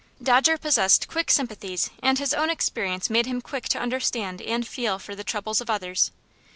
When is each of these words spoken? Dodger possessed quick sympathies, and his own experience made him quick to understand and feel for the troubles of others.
Dodger 0.19 0.57
possessed 0.57 1.07
quick 1.07 1.29
sympathies, 1.29 1.91
and 2.01 2.17
his 2.17 2.33
own 2.33 2.49
experience 2.49 3.07
made 3.11 3.27
him 3.27 3.39
quick 3.39 3.69
to 3.69 3.77
understand 3.79 4.41
and 4.41 4.67
feel 4.67 4.97
for 4.97 5.13
the 5.13 5.23
troubles 5.23 5.61
of 5.61 5.69
others. 5.69 6.09